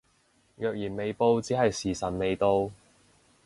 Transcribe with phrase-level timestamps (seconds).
[0.55, 2.71] 若然未報只係時辰未到